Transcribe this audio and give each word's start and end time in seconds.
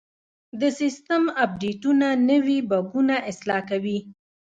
د 0.59 0.61
سیسټم 0.79 1.23
اپډیټونه 1.43 2.07
نوي 2.29 2.59
بګونه 2.69 3.15
اصلاح 3.31 3.61
کوي. 3.69 3.97